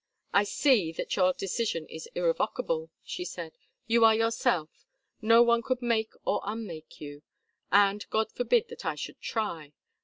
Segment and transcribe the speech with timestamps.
[0.33, 3.55] "I see that your decision is irrevocable," she said.
[3.85, 4.87] "You are yourself;
[5.21, 7.21] no one could make or unmake you,
[7.71, 9.73] and God forbid that I should try.